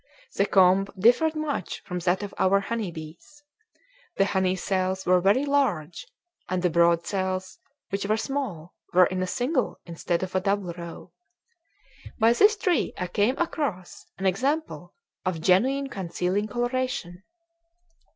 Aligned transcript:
The 0.35 0.47
comb 0.47 0.87
differed 0.97 1.35
much 1.35 1.81
from 1.83 1.99
that 1.99 2.23
of 2.23 2.33
our 2.39 2.59
honey 2.59 2.89
bees. 2.89 3.43
The 4.17 4.25
honey 4.25 4.55
cells 4.55 5.05
were 5.05 5.21
very 5.21 5.45
large, 5.45 6.07
and 6.49 6.63
the 6.63 6.71
brood 6.71 7.05
cells, 7.05 7.59
which 7.91 8.07
were 8.07 8.17
small, 8.17 8.73
were 8.93 9.05
in 9.05 9.21
a 9.21 9.27
single 9.27 9.79
instead 9.85 10.23
of 10.23 10.33
a 10.33 10.41
double 10.41 10.73
row. 10.73 11.11
By 12.17 12.33
this 12.33 12.57
tree 12.57 12.93
I 12.97 13.05
came 13.05 13.37
across 13.37 14.07
an 14.17 14.25
example 14.25 14.95
of 15.23 15.39
genuine 15.39 15.87
concealing 15.87 16.47
coloration. 16.47 17.21